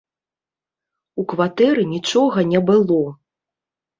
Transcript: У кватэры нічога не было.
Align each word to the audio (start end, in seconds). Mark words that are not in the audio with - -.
У 1.23 1.25
кватэры 1.33 1.83
нічога 1.95 2.39
не 2.53 2.61
было. 2.69 2.99